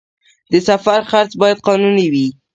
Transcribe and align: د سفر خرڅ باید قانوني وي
د 0.51 0.53
سفر 0.67 0.99
خرڅ 1.11 1.31
باید 1.41 1.63
قانوني 1.67 2.07
وي 2.13 2.27